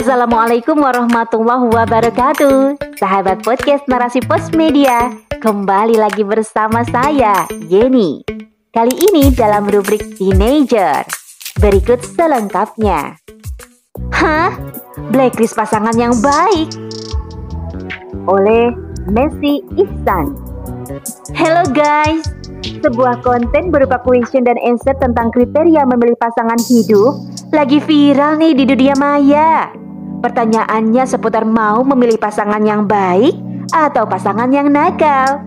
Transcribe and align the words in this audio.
Assalamualaikum 0.00 0.80
warahmatullahi 0.80 1.76
wabarakatuh. 1.76 2.80
Sahabat 2.96 3.44
podcast 3.44 3.84
Narasi 3.84 4.24
Pos 4.24 4.48
Media 4.56 5.12
Kembali 5.44 5.92
lagi 6.00 6.24
bersama 6.24 6.80
saya, 6.88 7.44
Yeni 7.68 8.24
Kali 8.72 8.96
ini 8.96 9.28
dalam 9.36 9.68
rubrik 9.68 10.16
Teenager. 10.16 11.04
Berikut 11.60 12.00
selengkapnya. 12.16 13.20
Hah? 14.16 14.56
Blacklist 15.12 15.52
pasangan 15.52 15.92
yang 15.92 16.16
baik. 16.24 16.72
Oleh 18.24 18.72
Messi 19.04 19.60
Ihsan. 19.76 20.32
Hello 21.36 21.68
guys. 21.76 22.24
Sebuah 22.80 23.20
konten 23.20 23.68
berupa 23.68 24.00
question 24.00 24.48
dan 24.48 24.56
answer 24.64 24.96
tentang 24.96 25.28
kriteria 25.28 25.84
memilih 25.84 26.16
pasangan 26.16 26.56
hidup 26.72 27.20
lagi 27.52 27.84
viral 27.84 28.40
nih 28.40 28.56
di 28.56 28.64
dunia 28.64 28.96
maya. 28.96 29.79
Pertanyaannya 30.20 31.04
seputar 31.08 31.48
mau 31.48 31.80
memilih 31.80 32.20
pasangan 32.20 32.60
yang 32.60 32.84
baik 32.84 33.32
atau 33.72 34.04
pasangan 34.04 34.52
yang 34.52 34.68
nakal. 34.68 35.40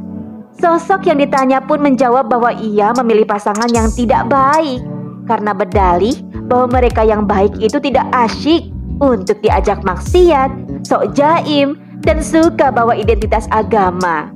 Sosok 0.57 1.09
yang 1.09 1.21
ditanya 1.21 1.61
pun 1.61 1.81
menjawab 1.81 2.29
bahwa 2.29 2.53
ia 2.57 2.93
memilih 2.98 3.25
pasangan 3.25 3.70
yang 3.73 3.89
tidak 3.93 4.29
baik 4.29 4.81
karena 5.25 5.53
berdalih 5.53 6.13
bahwa 6.45 6.77
mereka 6.81 7.01
yang 7.01 7.25
baik 7.25 7.53
itu 7.57 7.77
tidak 7.81 8.05
asyik 8.13 8.70
untuk 9.01 9.41
diajak 9.41 9.81
maksiat, 9.81 10.49
sok 10.85 11.13
jaim, 11.17 11.77
dan 12.05 12.21
suka 12.21 12.70
bawa 12.70 12.93
identitas 12.93 13.49
agama. 13.49 14.29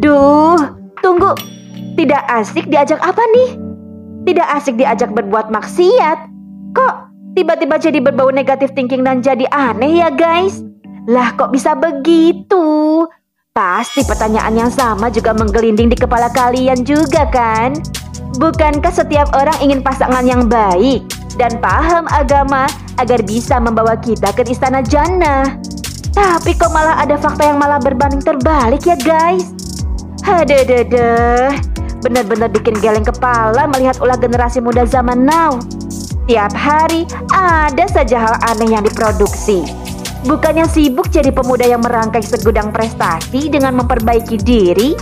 Duh, 0.00 0.72
tunggu, 1.04 1.36
tidak 2.00 2.24
asik 2.32 2.68
diajak 2.72 3.00
apa 3.04 3.20
nih? 3.36 3.50
Tidak 4.32 4.48
asik 4.56 4.80
diajak 4.80 5.12
berbuat 5.12 5.52
maksiat. 5.52 6.18
Kok 6.72 7.11
tiba-tiba 7.32 7.80
jadi 7.80 7.98
berbau 7.98 8.28
negatif 8.28 8.72
thinking 8.76 9.04
dan 9.04 9.24
jadi 9.24 9.48
aneh 9.52 10.04
ya 10.04 10.08
guys? 10.12 10.60
Lah 11.08 11.34
kok 11.34 11.50
bisa 11.50 11.74
begitu? 11.74 13.04
Pasti 13.52 14.00
pertanyaan 14.06 14.56
yang 14.56 14.72
sama 14.72 15.12
juga 15.12 15.36
menggelinding 15.36 15.92
di 15.92 15.96
kepala 15.98 16.32
kalian 16.32 16.88
juga 16.88 17.28
kan? 17.28 17.76
Bukankah 18.40 18.92
setiap 18.92 19.28
orang 19.36 19.58
ingin 19.60 19.84
pasangan 19.84 20.24
yang 20.24 20.48
baik 20.48 21.04
dan 21.36 21.60
paham 21.60 22.08
agama 22.08 22.64
agar 22.96 23.20
bisa 23.20 23.60
membawa 23.60 23.92
kita 24.00 24.32
ke 24.32 24.46
istana 24.48 24.80
jannah? 24.80 25.60
Tapi 26.16 26.56
kok 26.56 26.72
malah 26.72 26.96
ada 27.00 27.20
fakta 27.20 27.52
yang 27.52 27.60
malah 27.60 27.80
berbanding 27.80 28.24
terbalik 28.24 28.84
ya 28.88 28.96
guys? 29.00 29.52
Haduh, 30.24 31.52
Benar-benar 32.02 32.50
bikin 32.50 32.78
geleng 32.80 33.04
kepala 33.04 33.68
melihat 33.68 34.00
ulah 34.00 34.16
generasi 34.16 34.64
muda 34.64 34.88
zaman 34.88 35.28
now. 35.28 35.60
Tiap 36.22 36.54
hari 36.54 37.02
ada 37.34 37.82
saja 37.90 38.16
hal 38.22 38.34
aneh 38.54 38.78
yang 38.78 38.86
diproduksi. 38.86 39.66
Bukannya 40.22 40.70
sibuk 40.70 41.10
jadi 41.10 41.34
pemuda 41.34 41.66
yang 41.66 41.82
merangkai 41.82 42.22
segudang 42.22 42.70
prestasi 42.70 43.50
dengan 43.50 43.82
memperbaiki 43.82 44.38
diri, 44.38 44.94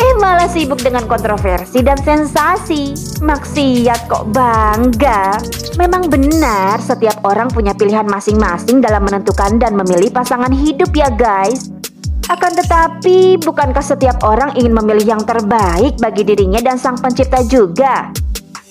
eh 0.00 0.12
malah 0.16 0.48
sibuk 0.48 0.80
dengan 0.80 1.04
kontroversi 1.04 1.84
dan 1.84 2.00
sensasi. 2.00 2.96
Maksiat 3.20 4.08
kok 4.08 4.32
bangga. 4.32 5.36
Memang 5.76 6.08
benar 6.08 6.80
setiap 6.80 7.20
orang 7.28 7.52
punya 7.52 7.76
pilihan 7.76 8.08
masing-masing 8.08 8.80
dalam 8.80 9.04
menentukan 9.04 9.60
dan 9.60 9.76
memilih 9.76 10.08
pasangan 10.16 10.48
hidup 10.48 10.96
ya 10.96 11.12
guys. 11.12 11.68
Akan 12.32 12.56
tetapi, 12.56 13.36
bukankah 13.36 13.84
setiap 13.84 14.24
orang 14.24 14.56
ingin 14.56 14.72
memilih 14.72 15.12
yang 15.12 15.22
terbaik 15.28 16.00
bagi 16.00 16.24
dirinya 16.24 16.64
dan 16.64 16.80
sang 16.80 16.96
pencipta 16.96 17.44
juga? 17.44 18.23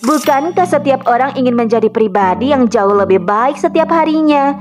Bukankah 0.03 0.67
setiap 0.67 1.07
orang 1.07 1.31
ingin 1.39 1.55
menjadi 1.55 1.87
pribadi 1.87 2.51
yang 2.51 2.67
jauh 2.67 2.91
lebih 2.91 3.23
baik 3.23 3.55
setiap 3.55 3.87
harinya? 3.87 4.51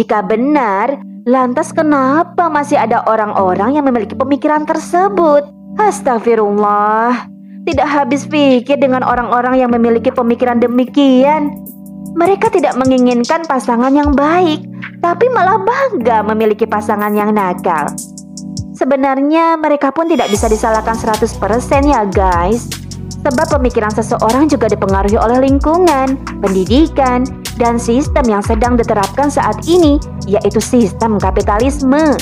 Jika 0.00 0.24
benar, 0.24 0.96
lantas 1.28 1.76
kenapa 1.76 2.48
masih 2.48 2.80
ada 2.80 3.04
orang-orang 3.04 3.76
yang 3.76 3.84
memiliki 3.84 4.16
pemikiran 4.16 4.64
tersebut? 4.64 5.44
Astagfirullah, 5.76 7.28
tidak 7.68 7.84
habis 7.84 8.24
pikir 8.24 8.80
dengan 8.80 9.04
orang-orang 9.04 9.60
yang 9.60 9.68
memiliki 9.76 10.08
pemikiran 10.08 10.56
demikian. 10.56 11.52
Mereka 12.16 12.48
tidak 12.48 12.72
menginginkan 12.80 13.44
pasangan 13.44 13.92
yang 13.92 14.16
baik, 14.16 14.64
tapi 15.04 15.28
malah 15.28 15.60
bangga 15.60 16.24
memiliki 16.32 16.64
pasangan 16.64 17.12
yang 17.12 17.36
nakal. 17.36 17.92
Sebenarnya 18.72 19.60
mereka 19.60 19.92
pun 19.92 20.08
tidak 20.08 20.32
bisa 20.32 20.48
disalahkan 20.48 20.96
100% 20.96 21.28
ya 21.92 22.08
guys. 22.08 22.87
Sebab 23.18 23.58
pemikiran 23.58 23.90
seseorang 23.90 24.46
juga 24.46 24.70
dipengaruhi 24.70 25.18
oleh 25.18 25.42
lingkungan, 25.50 26.14
pendidikan, 26.38 27.26
dan 27.58 27.76
sistem 27.76 28.38
yang 28.38 28.42
sedang 28.46 28.78
diterapkan 28.78 29.26
saat 29.26 29.66
ini, 29.66 29.98
yaitu 30.30 30.62
sistem 30.62 31.18
kapitalisme. 31.18 32.14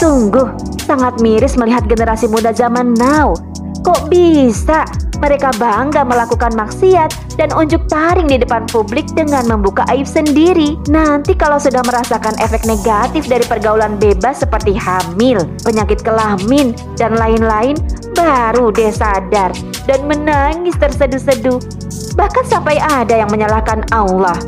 Sungguh 0.00 0.48
sangat 0.84 1.20
miris 1.24 1.56
melihat 1.56 1.88
generasi 1.88 2.28
muda 2.28 2.52
zaman 2.52 2.92
now. 3.00 3.32
Kok 3.80 4.12
bisa 4.12 4.84
mereka 5.20 5.52
bangga 5.56 6.04
melakukan 6.04 6.52
maksiat 6.56 7.36
dan 7.36 7.52
unjuk 7.52 7.84
taring 7.88 8.28
di 8.28 8.40
depan 8.40 8.64
publik 8.68 9.08
dengan 9.16 9.44
membuka 9.48 9.84
aib 9.92 10.04
sendiri. 10.04 10.76
Nanti 10.88 11.32
kalau 11.36 11.56
sudah 11.56 11.80
merasakan 11.84 12.36
efek 12.40 12.64
negatif 12.68 13.28
dari 13.28 13.44
pergaulan 13.44 13.96
bebas 13.96 14.44
seperti 14.44 14.76
hamil, 14.76 15.44
penyakit 15.64 16.04
kelamin, 16.04 16.76
dan 16.96 17.16
lain-lain, 17.16 17.76
baru 18.16 18.72
deh 18.72 18.92
sadar 18.92 19.52
dan 19.90 20.06
menangis 20.06 20.78
terseduh-seduh. 20.78 21.58
Bahkan 22.14 22.46
sampai 22.46 22.78
ada 22.78 23.18
yang 23.18 23.30
menyalahkan 23.34 23.82
Allah. 23.90 24.38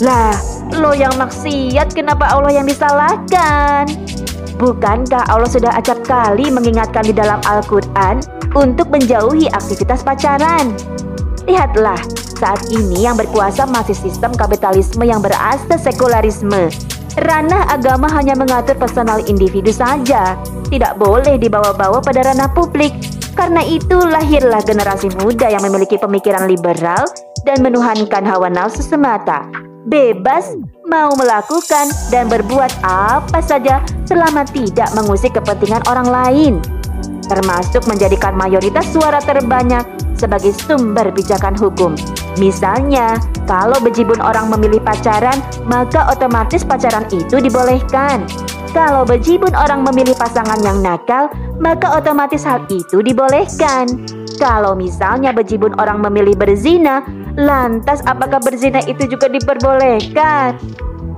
Lah, 0.00 0.32
lo 0.72 0.96
yang 0.96 1.12
maksiat 1.20 1.92
kenapa 1.92 2.32
Allah 2.32 2.56
yang 2.56 2.64
disalahkan? 2.64 3.84
Bukankah 4.56 5.28
Allah 5.28 5.52
sudah 5.52 5.68
acap 5.76 6.00
kali 6.08 6.48
mengingatkan 6.48 7.04
di 7.04 7.12
dalam 7.12 7.44
Al-Quran 7.44 8.24
untuk 8.56 8.88
menjauhi 8.88 9.52
aktivitas 9.52 10.00
pacaran? 10.00 10.72
Lihatlah, 11.44 12.00
saat 12.40 12.64
ini 12.72 13.04
yang 13.04 13.20
berkuasa 13.20 13.68
masih 13.68 13.92
sistem 13.92 14.32
kapitalisme 14.32 15.04
yang 15.04 15.20
berasas 15.20 15.84
sekularisme. 15.84 16.72
Ranah 17.16 17.72
agama 17.72 18.08
hanya 18.12 18.36
mengatur 18.36 18.76
personal 18.76 19.24
individu 19.24 19.72
saja, 19.72 20.36
tidak 20.68 21.00
boleh 21.00 21.40
dibawa-bawa 21.40 22.00
pada 22.04 22.32
ranah 22.32 22.52
publik. 22.52 22.92
Karena 23.36 23.60
itu 23.62 24.00
lahirlah 24.00 24.64
generasi 24.64 25.12
muda 25.20 25.52
yang 25.52 25.60
memiliki 25.62 26.00
pemikiran 26.00 26.48
liberal 26.48 27.04
dan 27.44 27.60
menuhankan 27.60 28.24
hawa 28.24 28.48
nafsu 28.48 28.80
semata 28.80 29.46
bebas 29.86 30.58
mau 30.90 31.14
melakukan 31.14 31.86
dan 32.10 32.26
berbuat 32.26 32.82
apa 32.82 33.38
saja 33.38 33.78
selama 34.06 34.42
tidak 34.50 34.90
mengusik 34.98 35.34
kepentingan 35.38 35.82
orang 35.86 36.08
lain, 36.10 36.54
termasuk 37.30 37.86
menjadikan 37.86 38.34
mayoritas 38.34 38.86
suara 38.90 39.22
terbanyak 39.22 39.86
sebagai 40.18 40.50
sumber 40.58 41.14
pijakan 41.14 41.54
hukum. 41.54 41.94
Misalnya, 42.36 43.14
kalau 43.46 43.78
bejibun 43.78 44.18
orang 44.18 44.50
memilih 44.50 44.82
pacaran, 44.82 45.38
maka 45.70 46.10
otomatis 46.10 46.66
pacaran 46.66 47.06
itu 47.14 47.38
dibolehkan. 47.38 48.26
Kalau 48.76 49.08
bejibun 49.08 49.56
orang 49.56 49.88
memilih 49.88 50.12
pasangan 50.20 50.60
yang 50.60 50.84
nakal, 50.84 51.32
maka 51.56 51.96
otomatis 51.96 52.44
hal 52.44 52.60
itu 52.68 53.00
dibolehkan. 53.00 53.88
Kalau 54.36 54.76
misalnya 54.76 55.32
bejibun 55.32 55.72
orang 55.80 56.04
memilih 56.04 56.36
berzina, 56.36 57.00
lantas 57.40 58.04
apakah 58.04 58.36
berzina 58.36 58.84
itu 58.84 59.08
juga 59.08 59.32
diperbolehkan? 59.32 60.60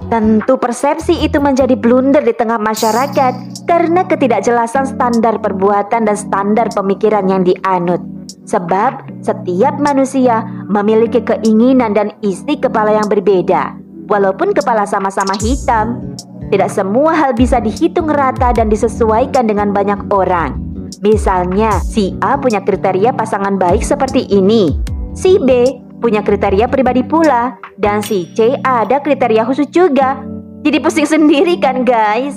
Tentu 0.06 0.54
persepsi 0.54 1.18
itu 1.18 1.42
menjadi 1.42 1.74
blunder 1.74 2.22
di 2.22 2.30
tengah 2.30 2.62
masyarakat 2.62 3.66
karena 3.66 4.06
ketidakjelasan 4.06 4.94
standar 4.94 5.42
perbuatan 5.42 6.06
dan 6.06 6.14
standar 6.14 6.70
pemikiran 6.70 7.26
yang 7.26 7.42
dianut. 7.42 7.98
Sebab 8.47 9.18
setiap 9.20 9.82
manusia 9.82 10.47
memiliki 10.70 11.26
keinginan 11.26 11.91
dan 11.91 12.14
isi 12.22 12.54
kepala 12.54 12.94
yang 12.94 13.10
berbeda. 13.10 13.74
Walaupun 14.08 14.56
kepala 14.56 14.88
sama-sama 14.88 15.36
hitam, 15.36 16.16
tidak 16.48 16.72
semua 16.72 17.12
hal 17.12 17.36
bisa 17.36 17.60
dihitung 17.60 18.09
rata 18.09 18.56
dan 18.56 18.72
disesuaikan 18.72 19.45
dengan 19.45 19.72
banyak 19.72 20.09
orang. 20.09 20.56
Misalnya, 21.04 21.78
si 21.84 22.16
A 22.24 22.41
punya 22.41 22.65
kriteria 22.65 23.12
pasangan 23.12 23.60
baik 23.60 23.84
seperti 23.84 24.27
ini. 24.33 24.72
Si 25.12 25.36
B 25.39 25.68
punya 26.00 26.24
kriteria 26.24 26.66
pribadi 26.66 27.04
pula. 27.04 27.60
Dan 27.78 28.03
si 28.03 28.27
C 28.34 28.59
ada 28.65 28.98
kriteria 28.98 29.47
khusus 29.47 29.68
juga. 29.71 30.18
Jadi 30.65 30.77
pusing 30.83 31.06
sendiri 31.15 31.60
kan 31.60 31.86
guys? 31.86 32.34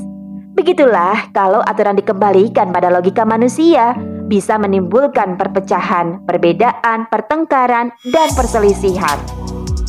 Begitulah 0.51 1.31
kalau 1.31 1.63
aturan 1.63 1.95
dikembalikan 1.95 2.69
pada 2.75 2.91
logika 2.91 3.23
manusia 3.23 3.95
bisa 4.27 4.59
menimbulkan 4.59 5.39
perpecahan, 5.39 6.23
perbedaan, 6.27 7.07
pertengkaran, 7.07 7.91
dan 8.11 8.29
perselisihan. 8.35 9.17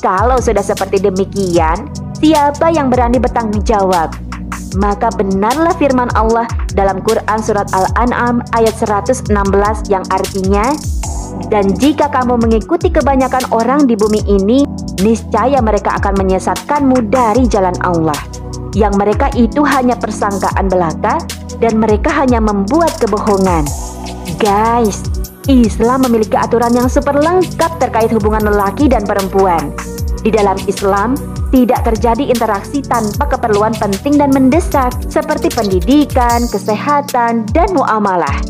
Kalau 0.02 0.42
sudah 0.42 0.66
seperti 0.66 0.98
demikian, 0.98 1.86
siapa 2.22 2.70
yang 2.70 2.86
berani 2.86 3.18
bertanggung 3.18 3.66
jawab? 3.66 4.14
Maka 4.78 5.10
benarlah 5.18 5.74
firman 5.76 6.08
Allah 6.16 6.46
dalam 6.72 7.02
Quran 7.02 7.40
Surat 7.42 7.68
Al-An'am 7.74 8.40
ayat 8.56 8.72
116 8.72 9.28
yang 9.92 10.00
artinya 10.08 10.72
Dan 11.52 11.76
jika 11.76 12.08
kamu 12.08 12.40
mengikuti 12.40 12.88
kebanyakan 12.88 13.44
orang 13.52 13.84
di 13.84 14.00
bumi 14.00 14.24
ini 14.24 14.64
Niscaya 15.04 15.60
mereka 15.60 16.00
akan 16.00 16.24
menyesatkanmu 16.24 17.12
dari 17.12 17.44
jalan 17.44 17.76
Allah 17.84 18.16
yang 18.72 18.96
mereka 18.96 19.28
itu 19.36 19.60
hanya 19.68 19.92
persangkaan 20.00 20.72
belaka 20.72 21.20
dan 21.60 21.76
mereka 21.76 22.08
hanya 22.08 22.40
membuat 22.40 22.96
kebohongan. 22.96 23.68
Guys, 24.40 25.04
Islam 25.44 26.08
memiliki 26.08 26.40
aturan 26.40 26.72
yang 26.72 26.88
super 26.88 27.12
lengkap 27.12 27.76
terkait 27.76 28.08
hubungan 28.08 28.48
lelaki 28.48 28.88
dan 28.88 29.04
perempuan. 29.04 29.76
Di 30.24 30.32
dalam 30.32 30.56
Islam, 30.64 31.20
tidak 31.52 31.84
terjadi 31.84 32.32
interaksi 32.32 32.80
tanpa 32.80 33.28
keperluan 33.28 33.76
penting 33.76 34.16
dan 34.16 34.32
mendesak 34.32 34.90
seperti 35.12 35.52
pendidikan, 35.52 36.48
kesehatan, 36.48 37.44
dan 37.52 37.68
muamalah. 37.76 38.40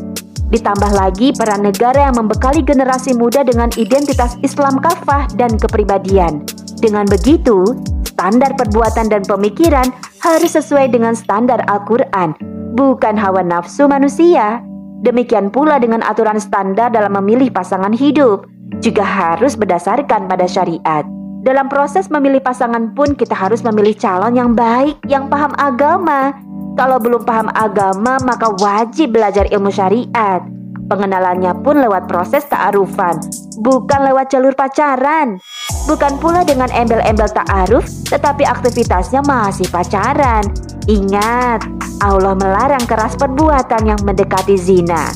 Ditambah 0.54 0.92
lagi 0.94 1.34
peran 1.34 1.66
negara 1.66 2.08
yang 2.08 2.16
membekali 2.16 2.62
generasi 2.62 3.18
muda 3.18 3.42
dengan 3.42 3.72
identitas 3.74 4.38
Islam 4.46 4.78
kafah 4.78 5.26
dan 5.34 5.58
kepribadian. 5.58 6.46
Dengan 6.78 7.08
begitu, 7.08 7.74
standar 8.06 8.54
perbuatan 8.54 9.10
dan 9.10 9.26
pemikiran 9.26 9.90
harus 10.22 10.54
sesuai 10.54 10.92
dengan 10.92 11.16
standar 11.18 11.64
Al-Quran, 11.66 12.38
bukan 12.78 13.18
hawa 13.18 13.42
nafsu 13.42 13.90
manusia. 13.90 14.62
Demikian 15.02 15.50
pula 15.50 15.82
dengan 15.82 16.04
aturan 16.06 16.38
standar 16.38 16.94
dalam 16.94 17.18
memilih 17.18 17.50
pasangan 17.50 17.90
hidup, 17.90 18.46
juga 18.78 19.02
harus 19.02 19.58
berdasarkan 19.58 20.30
pada 20.30 20.46
syariat. 20.46 21.02
Dalam 21.42 21.66
proses 21.66 22.06
memilih 22.06 22.38
pasangan 22.38 22.94
pun 22.94 23.18
kita 23.18 23.34
harus 23.34 23.66
memilih 23.66 23.98
calon 23.98 24.38
yang 24.38 24.54
baik, 24.54 25.02
yang 25.10 25.26
paham 25.26 25.50
agama. 25.58 26.30
Kalau 26.78 27.02
belum 27.02 27.26
paham 27.26 27.50
agama, 27.50 28.14
maka 28.22 28.54
wajib 28.62 29.18
belajar 29.18 29.50
ilmu 29.50 29.74
syariat. 29.74 30.38
Pengenalannya 30.86 31.50
pun 31.66 31.82
lewat 31.82 32.06
proses 32.06 32.46
ta'arufan, 32.46 33.18
bukan 33.58 34.00
lewat 34.06 34.30
jalur 34.30 34.54
pacaran. 34.54 35.42
Bukan 35.90 36.22
pula 36.22 36.46
dengan 36.46 36.70
embel-embel 36.70 37.26
ta'aruf, 37.34 37.90
tetapi 38.06 38.46
aktivitasnya 38.46 39.26
masih 39.26 39.66
pacaran. 39.66 40.46
Ingat, 40.86 41.66
Allah 42.06 42.38
melarang 42.38 42.86
keras 42.86 43.18
perbuatan 43.18 43.82
yang 43.82 44.00
mendekati 44.06 44.54
zina. 44.54 45.10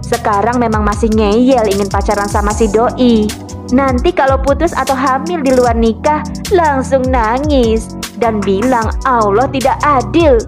Sekarang 0.00 0.56
memang 0.56 0.88
masih 0.88 1.12
ngeyel 1.12 1.68
ingin 1.68 1.92
pacaran 1.92 2.26
sama 2.32 2.56
si 2.56 2.64
doi. 2.72 3.28
Nanti 3.70 4.10
kalau 4.10 4.38
putus 4.42 4.74
atau 4.74 4.98
hamil 4.98 5.46
di 5.46 5.54
luar 5.54 5.78
nikah, 5.78 6.26
langsung 6.50 7.06
nangis 7.06 7.94
dan 8.18 8.42
bilang 8.42 8.90
Allah 9.06 9.46
tidak 9.54 9.78
adil. 9.86 10.42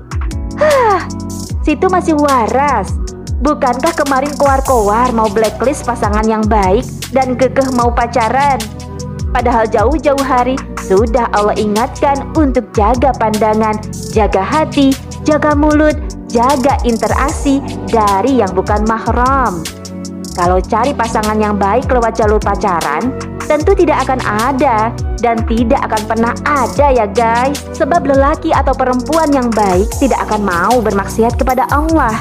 Hah, 0.58 1.06
situ 1.62 1.86
masih 1.86 2.18
waras. 2.18 2.98
Bukankah 3.42 3.94
kemarin 3.98 4.30
koar-koar 4.38 5.10
mau 5.10 5.26
blacklist 5.26 5.82
pasangan 5.82 6.26
yang 6.26 6.46
baik 6.46 6.86
dan 7.10 7.34
kekeh 7.34 7.74
mau 7.74 7.90
pacaran? 7.90 8.58
Padahal 9.34 9.66
jauh-jauh 9.66 10.22
hari 10.22 10.54
sudah 10.82 11.26
Allah 11.34 11.56
ingatkan 11.58 12.22
untuk 12.38 12.68
jaga 12.76 13.10
pandangan, 13.16 13.78
jaga 14.12 14.44
hati, 14.44 14.94
jaga 15.24 15.56
mulut, 15.58 15.96
jaga 16.30 16.78
interaksi 16.84 17.58
dari 17.88 18.38
yang 18.44 18.52
bukan 18.52 18.84
mahram. 18.86 19.62
Kalau 20.32 20.58
cari 20.64 20.96
pasangan 20.96 21.36
yang 21.36 21.60
baik 21.60 21.92
lewat 21.92 22.16
jalur 22.16 22.40
pacaran, 22.40 23.12
tentu 23.44 23.76
tidak 23.76 24.08
akan 24.08 24.20
ada 24.48 24.88
dan 25.20 25.44
tidak 25.44 25.80
akan 25.84 26.02
pernah 26.08 26.32
ada 26.48 26.86
ya 26.88 27.04
guys. 27.04 27.60
Sebab 27.76 28.08
lelaki 28.08 28.48
atau 28.48 28.72
perempuan 28.72 29.28
yang 29.28 29.52
baik 29.52 29.92
tidak 30.00 30.24
akan 30.28 30.40
mau 30.40 30.80
bermaksiat 30.80 31.36
kepada 31.36 31.68
Allah. 31.68 32.16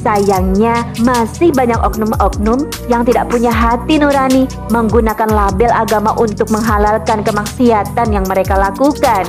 Sayangnya 0.00 0.88
masih 1.04 1.52
banyak 1.52 1.76
oknum-oknum 1.76 2.64
yang 2.88 3.04
tidak 3.04 3.28
punya 3.28 3.52
hati 3.52 4.00
nurani 4.00 4.48
menggunakan 4.72 5.28
label 5.28 5.68
agama 5.76 6.16
untuk 6.16 6.48
menghalalkan 6.48 7.20
kemaksiatan 7.20 8.08
yang 8.08 8.24
mereka 8.24 8.56
lakukan. 8.56 9.28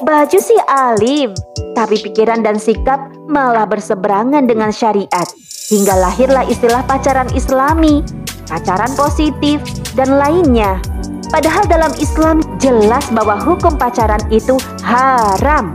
Baju 0.00 0.38
sih 0.40 0.60
alim, 0.64 1.36
tapi 1.76 2.00
pikiran 2.00 2.40
dan 2.40 2.56
sikap 2.56 3.12
malah 3.28 3.68
berseberangan 3.68 4.48
dengan 4.48 4.72
syariat. 4.72 5.28
Hingga 5.66 5.98
lahirlah 5.98 6.46
istilah 6.46 6.86
pacaran 6.86 7.26
islami, 7.34 8.06
pacaran 8.46 8.90
positif, 8.94 9.58
dan 9.98 10.14
lainnya. 10.14 10.78
Padahal 11.26 11.66
dalam 11.66 11.90
Islam 11.98 12.38
jelas 12.62 13.02
bahwa 13.10 13.34
hukum 13.34 13.74
pacaran 13.74 14.22
itu 14.30 14.54
haram. 14.86 15.74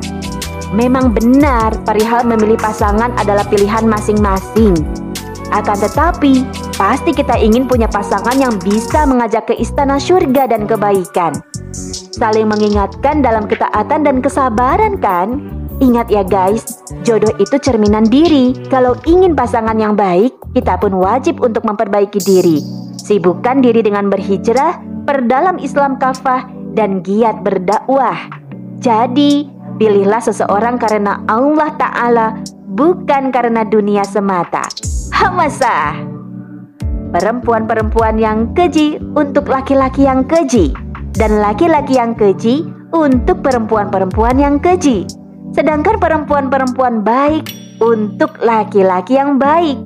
Memang 0.72 1.12
benar 1.12 1.76
perihal 1.84 2.24
memilih 2.24 2.56
pasangan 2.56 3.12
adalah 3.20 3.44
pilihan 3.52 3.84
masing-masing. 3.84 4.80
Akan 5.52 5.76
tetapi, 5.76 6.48
pasti 6.80 7.12
kita 7.12 7.36
ingin 7.36 7.68
punya 7.68 7.92
pasangan 7.92 8.40
yang 8.40 8.56
bisa 8.64 9.04
mengajak 9.04 9.52
ke 9.52 9.60
istana 9.60 10.00
surga 10.00 10.48
dan 10.48 10.64
kebaikan. 10.64 11.36
Saling 12.16 12.48
mengingatkan 12.48 13.20
dalam 13.20 13.44
ketaatan 13.44 14.08
dan 14.08 14.24
kesabaran 14.24 14.96
kan? 15.04 15.44
Ingat 15.84 16.08
ya 16.08 16.24
guys, 16.24 16.81
jodoh 17.04 17.32
itu 17.40 17.58
cerminan 17.60 18.08
diri. 18.08 18.56
Kalau 18.68 18.96
ingin 19.08 19.36
pasangan 19.36 19.76
yang 19.76 19.96
baik, 19.96 20.36
kita 20.56 20.78
pun 20.78 20.96
wajib 21.00 21.40
untuk 21.40 21.64
memperbaiki 21.64 22.20
diri. 22.22 22.60
Sibukkan 23.02 23.64
diri 23.64 23.82
dengan 23.82 24.12
berhijrah, 24.12 24.80
perdalam 25.08 25.58
Islam 25.58 25.98
kafah, 25.98 26.46
dan 26.78 27.04
giat 27.04 27.44
berdakwah. 27.44 28.18
Jadi, 28.80 29.50
pilihlah 29.78 30.24
seseorang 30.24 30.80
karena 30.80 31.20
Allah 31.28 31.76
Ta'ala, 31.76 32.28
bukan 32.72 33.34
karena 33.34 33.68
dunia 33.68 34.08
semata. 34.08 34.66
Hamasa! 35.12 35.98
Perempuan-perempuan 37.12 38.16
yang 38.16 38.56
keji 38.56 38.96
untuk 39.20 39.52
laki-laki 39.52 40.08
yang 40.08 40.24
keji, 40.24 40.72
dan 41.12 41.44
laki-laki 41.44 42.00
yang 42.00 42.16
keji 42.16 42.64
untuk 42.96 43.44
perempuan-perempuan 43.44 44.40
yang 44.40 44.56
keji. 44.64 45.04
Sedangkan 45.52 46.00
perempuan-perempuan 46.00 47.04
baik 47.04 47.52
untuk 47.84 48.40
laki-laki 48.40 49.20
yang 49.20 49.36
baik 49.36 49.78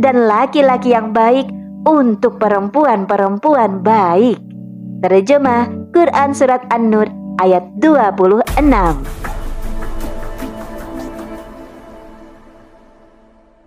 dan 0.00 0.24
laki-laki 0.24 0.96
yang 0.96 1.12
baik 1.12 1.44
untuk 1.84 2.40
perempuan-perempuan 2.40 3.84
baik. 3.84 4.40
Terjemah 5.00 5.68
Quran 5.92 6.32
Surat 6.36 6.64
An-Nur 6.72 7.08
ayat 7.40 7.64
26 7.80 9.29